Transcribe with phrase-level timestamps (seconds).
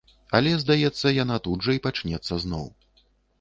[0.37, 2.67] Але, здаецца, яна тут жа і пачнецца зноў.